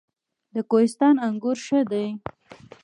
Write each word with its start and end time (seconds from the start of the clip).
د 0.53 0.55
کوهستان 0.69 1.15
انګور 1.27 1.57
ښه 1.65 1.79
دي 1.91 2.05